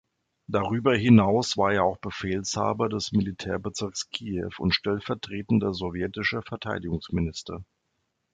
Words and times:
Darüber 0.47 0.95
hinaus 0.95 1.57
war 1.57 1.73
er 1.73 1.83
auch 1.83 1.97
Befehlshaber 1.97 2.89
des 2.89 3.11
Militärbezirks 3.11 4.09
Kiew 4.09 4.49
und 4.57 4.73
stellvertretender 4.73 5.75
sowjetischer 5.75 6.41
Verteidigungsminister. 6.41 7.63